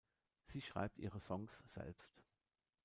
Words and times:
Sie 0.45 0.61
schreibt 0.61 0.97
ihre 0.97 1.19
Songs 1.19 1.61
selbst. 1.67 2.23